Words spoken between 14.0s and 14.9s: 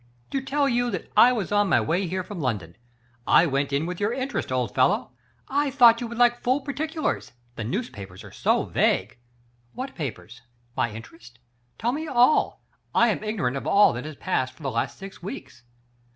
has passed for the